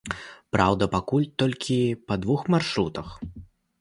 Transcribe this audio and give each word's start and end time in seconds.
Праўда, 0.55 0.87
пакуль 0.95 1.29
толькі 1.43 1.77
па 2.09 2.13
двух 2.25 2.41
маршрутах. 2.55 3.07